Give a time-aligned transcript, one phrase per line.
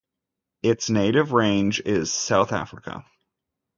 [0.63, 3.05] Its native range is South Africa.